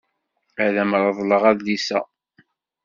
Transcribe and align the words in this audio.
Ad 0.65 0.75
am-reḍleɣ 0.83 1.43
adlis-a. 1.51 1.99